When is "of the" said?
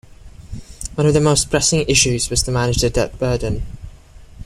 1.05-1.21